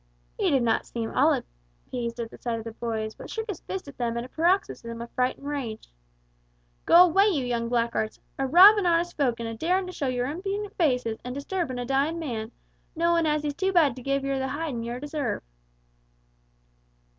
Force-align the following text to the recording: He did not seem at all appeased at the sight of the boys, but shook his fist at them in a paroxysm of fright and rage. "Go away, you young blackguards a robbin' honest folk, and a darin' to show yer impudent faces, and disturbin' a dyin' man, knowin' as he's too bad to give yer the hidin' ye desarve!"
He 0.35 0.49
did 0.49 0.63
not 0.63 0.87
seem 0.87 1.11
at 1.11 1.15
all 1.15 1.31
appeased 1.85 2.19
at 2.19 2.31
the 2.31 2.37
sight 2.39 2.57
of 2.57 2.63
the 2.63 2.71
boys, 2.71 3.13
but 3.13 3.29
shook 3.29 3.47
his 3.47 3.59
fist 3.61 3.87
at 3.87 3.99
them 3.99 4.17
in 4.17 4.23
a 4.25 4.29
paroxysm 4.29 4.99
of 4.99 5.11
fright 5.11 5.37
and 5.37 5.45
rage. 5.47 5.89
"Go 6.87 7.05
away, 7.05 7.27
you 7.27 7.45
young 7.45 7.69
blackguards 7.69 8.19
a 8.39 8.47
robbin' 8.47 8.87
honest 8.87 9.15
folk, 9.15 9.39
and 9.39 9.47
a 9.47 9.53
darin' 9.53 9.85
to 9.85 9.91
show 9.93 10.07
yer 10.07 10.25
impudent 10.25 10.73
faces, 10.75 11.19
and 11.23 11.35
disturbin' 11.35 11.77
a 11.79 11.85
dyin' 11.85 12.17
man, 12.17 12.51
knowin' 12.95 13.27
as 13.27 13.43
he's 13.43 13.53
too 13.53 13.71
bad 13.71 13.95
to 13.95 14.01
give 14.01 14.23
yer 14.25 14.39
the 14.39 14.47
hidin' 14.47 14.81
ye 14.81 14.99
desarve!" 14.99 15.43